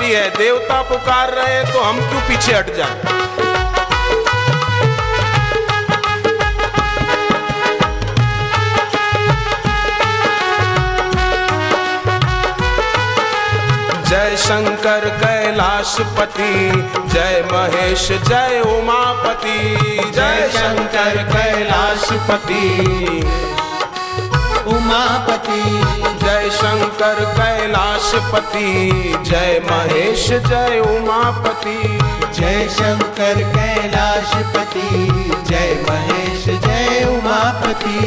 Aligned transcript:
महाशिवरात्रि 0.00 0.12
है, 0.14 0.30
देवता 0.36 0.80
पुकार 0.82 1.30
रहे 1.34 1.54
हैं 1.54 1.72
तो 1.72 1.80
हम 1.80 1.98
क्यों 2.10 2.20
पीछे 2.28 2.52
हट 2.52 2.74
जाए? 2.76 3.18
जय 14.10 14.36
शंकर 14.36 15.08
कैलाशपति 15.20 16.52
जय 17.12 17.44
महेश, 17.52 18.08
जय 18.28 18.60
उमापति, 18.66 19.58
जय 20.14 20.48
शंकर 20.52 21.22
कैलाशपति 21.32 22.64
उमापति 24.76 25.62
जय 26.24 26.48
शंकर 26.52 27.24
कैलाशपति 27.36 28.68
जय 29.26 29.60
महेश 29.70 30.26
जय 30.48 30.78
उमापति। 30.86 31.78
जय 32.34 32.68
शंकर 32.70 33.42
कैलाशपति 33.54 34.88
जय 35.48 35.74
महेश 35.88 36.44
जय 36.64 37.04
उमापति। 37.08 37.98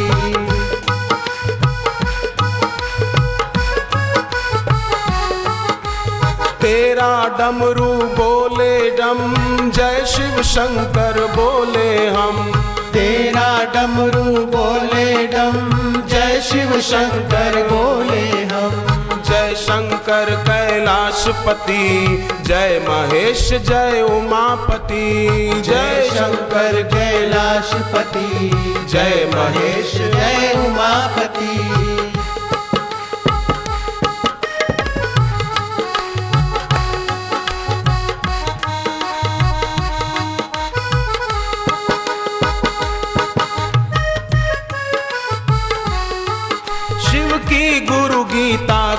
तेरा 6.61 7.11
डमरू 7.39 7.91
बोले 8.17 8.75
डम 8.97 9.19
जय 9.69 10.05
शिव 10.07 10.41
शंकर 10.43 11.19
बोले 11.35 12.07
हम। 12.07 12.51
तेरा 12.93 13.47
डमरू 13.73 14.45
बोले 14.55 15.27
डम 15.27 15.55
शिव 16.43 16.79
शंकर 16.81 17.55
बोले 17.71 18.43
हम। 18.43 18.71
जय 19.27 19.55
शंकर 19.55 20.29
कैलाशपति, 20.35 21.83
जय 22.41 22.81
महेश, 22.89 23.49
जय 23.49 24.01
उमापति। 24.01 25.61
जय 25.61 26.09
शंकर 26.11 26.81
कैलाशपति, 26.93 28.51
जय 28.89 29.29
महेश, 29.35 29.93
जय 29.95 30.53
उमापति। 30.67 32.02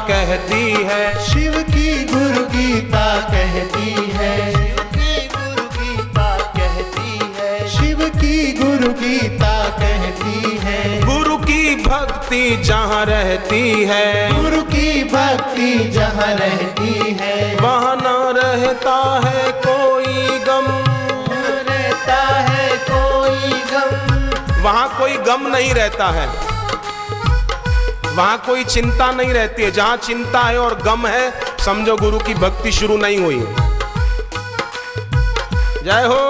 कहती 0.09 0.73
है। 0.73 1.25
शिव 1.25 1.53
की 1.53 2.05
गुरु 2.05 2.45
गीता 2.47 3.21
कहती 3.21 3.91
है। 3.91 4.65
शिव 7.69 8.09
की 8.09 8.53
गुरु 8.53 8.93
गीता 8.93 9.69
कहती 9.69 10.57
है। 10.63 11.01
गुरु 11.07 11.37
की 11.37 11.83
भक्ति 11.85 12.63
जहाँ 12.65 13.05
रहती 13.05 13.85
है। 13.85 14.43
गुरु 14.43 14.63
की 14.63 15.05
भक्ति 15.05 15.91
जहाँ 15.91 16.35
रहती 16.35 17.17
है। 17.21 17.57
वहाँ 17.57 17.97
न 17.97 18.37
रहता 18.37 19.21
है 19.25 19.53
कोई 19.53 20.39
गम। 20.39 20.67
रहता 21.69 22.23
है 22.25 22.77
कोई 22.91 23.53
गम। 23.73 24.63
वहाँ 24.63 24.97
कोई 24.99 25.17
गम 25.17 25.47
नहीं 25.57 25.75
रहता 25.75 26.11
है। 26.11 26.54
वहाँ 28.15 28.37
कोई 28.47 28.65
चिंता 28.65 29.11
नहीं 29.13 29.33
रहती 29.33 29.63
है। 29.63 29.71
जहाँ 29.71 29.97
चिंता 29.97 30.41
है 30.41 30.59
और 30.59 30.75
गम 30.83 31.07
है, 31.07 31.33
समझो 31.65 31.97
गुरु 31.97 32.19
की 32.19 32.35
भक्ति 32.35 32.73
शुरू 32.73 32.97
नहीं 32.97 33.19
हुई। 33.19 33.41
जय 35.85 36.05
हो। 36.05 36.21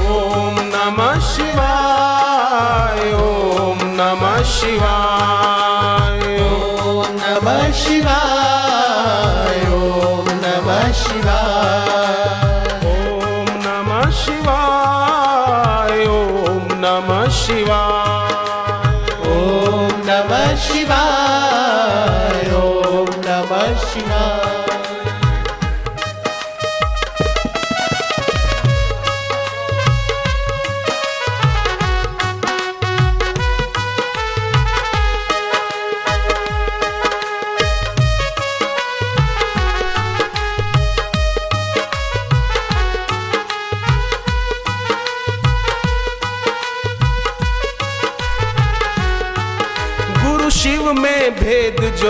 ओम 0.00 0.56
नमः 0.72 1.20
शिवाय, 1.28 3.12
ओम 3.12 3.78
नमः 4.00 4.42
शिवाय। 4.50 6.26
ओम 6.40 7.06
नमः 7.14 7.72
शिवाय। 7.72 8.39
Krishna 23.80 24.49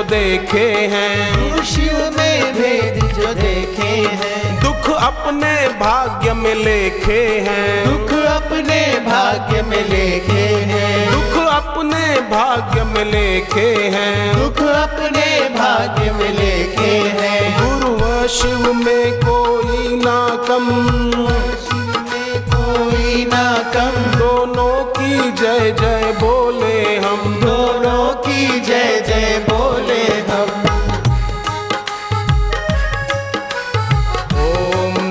जो 0.01 0.07
देखे 0.07 0.89
हैं। 0.93 1.65
शिव 1.65 2.11
में 2.19 2.55
भेद 2.55 3.05
जो 3.05 3.35
देखे 3.35 4.17
हैं। 4.17 4.63
दुख 4.63 4.97
अपने 4.97 5.69
भाग्य 5.69 6.33
में 6.33 6.55
लेखे 6.55 7.45
हैं। 7.49 7.85
दुख 7.85 8.23
अपने 8.23 9.01
भाग्य 9.01 9.63
में 9.63 9.89
लेखे 9.89 10.47
हैं। 10.65 11.13
दुख 11.13 11.47
अपने 11.47 12.21
भाग्य 12.21 12.85
में 12.85 13.05
लेखे 13.05 13.75
हैं। 13.77 14.43
दुख 14.43 14.63
अपने 14.63 15.49
भाग्य 15.49 16.13
में 16.13 16.33
लेखे 16.35 16.97
हैं। 17.21 17.61
गुरु 17.61 17.97
व 17.97 18.27
शिव 18.27 18.73
में 18.73 19.21
कोई 19.21 19.97
ना 19.97 20.45
कम। 20.49 20.71
शिव 21.67 22.01
में 22.01 22.43
कोई 22.43 23.25
ना 23.25 23.73
कम। 23.75 24.19
दोनों 24.19 24.85
की 24.85 25.33
जय 25.33 25.77
जय 25.81 26.17
बोले 26.21 26.97
हम। 26.97 27.41
दोनों 27.45 28.15
की 28.15 28.61
जय 28.61 29.00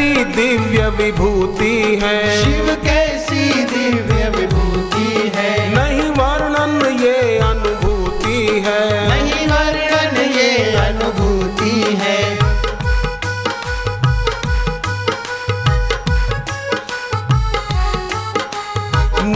कैसी 0.00 0.24
दिव्य 0.24 0.88
विभूति 0.88 2.00
है? 2.02 2.44
शिव 2.44 2.74
कैसी 2.84 3.64
दिव्य 3.64 4.28
विभूति 4.36 5.32
है? 5.34 5.74
नहीं 5.74 6.10
वर्णन 6.10 6.98
ये 7.02 7.38
अनुभूति 7.38 8.62
है। 8.66 9.08
नहीं 9.08 9.46
वर्णन 9.46 10.16
ये 10.30 10.76
अनुभूति 10.76 11.98
है। 12.00 12.38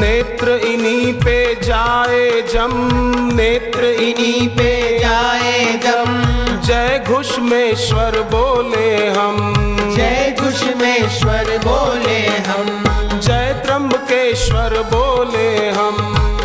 नेत्र 0.00 0.49
इन्हीं 0.49 1.12
पे 1.14 1.55
जाए 1.55 2.43
जम। 2.52 2.72
नेत्र 3.34 3.84
इन्हीं 3.84 4.49
पे 4.49 4.99
जाए 4.99 5.81
जम। 5.84 6.25
जय 6.60 7.05
घुष्मेश्वर 7.08 8.22
बोले 8.22 9.08
हम। 9.08 9.63
घुष्मेश्वर 10.84 11.46
बोले 11.58 12.19
हम। 12.46 12.66
जय 13.20 13.52
त्रंबकेश्वर 13.64 14.75
बोले 14.92 15.70
हम। 15.70 15.96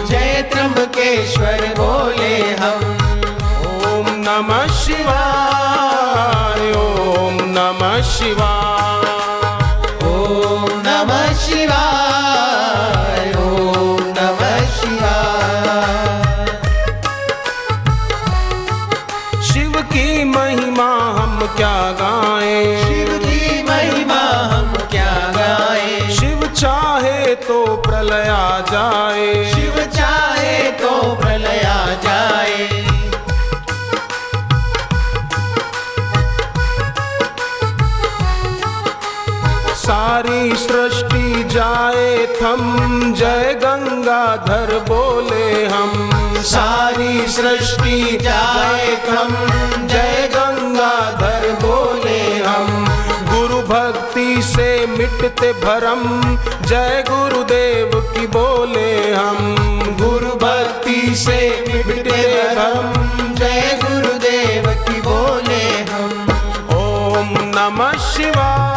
जय 0.09 0.41
त्रंबकेश्वर 0.53 1.65
बोले 1.80 2.38
हम। 2.62 2.80
ओम 3.89 4.07
नमः 4.24 4.65
शिवाय 4.77 6.71
ओम 6.77 7.38
नमः 7.57 8.01
शिवाय। 8.15 8.69
सारी 39.89 40.56
सृष्टि 40.56 41.44
जाए 41.44 42.25
थम। 42.25 43.13
जय 43.13 43.59
गंगाधर 43.63 44.86
बोले 44.88 45.65
हम। 45.65 46.09
सारी 46.38 47.27
सृष्टि 47.27 48.19
जाए 48.21 48.95
थम। 48.95 49.31
जय 49.88 50.30
गंगाधर 50.33 51.57
बोले 51.62 52.44
हम। 52.44 52.86
गुरु 53.33 53.62
भक्ति 53.62 54.41
से 54.41 54.88
मिटते 54.88 55.53
भरम। 55.53 56.36
जय 56.68 57.03
गुरुदेव 57.09 57.91
की 57.95 58.27
बोले 58.27 59.13
हम। 59.13 59.56
गुरु 60.01 60.30
भक्ति 60.30 61.15
से 61.15 61.65
मिटते 61.68 62.44
भरम। 62.56 62.94
जय 63.33 63.80
गुरुदेव 63.83 64.86
की 64.86 65.01
बोले 65.01 65.68
हम। 65.94 66.27
ओम 66.74 67.30
नमः 67.31 67.91
शिवाय। 67.91 68.69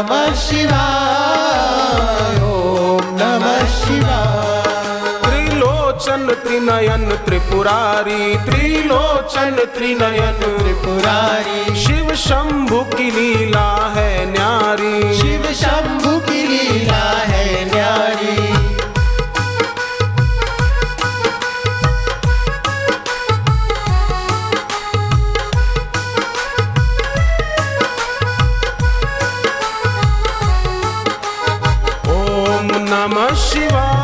नमः 0.00 0.34
शिवाय 0.34 2.42
ओम 2.42 3.00
नमः 3.04 3.66
शिवाय। 3.66 5.22
त्रिलोचन 5.22 6.36
त्रिनयन 6.44 7.18
त्रिपुरारी 7.26 8.36
त्रिलोचन 8.36 9.50
त्रिनयन। 9.50 10.62
त्रिपुरारी। 10.62 11.84
शिव 11.84 12.14
शंभु 12.14 12.80
की 12.80 13.10
लीला 13.10 13.79
नमः 33.20 33.34
शिवाय 33.36 33.99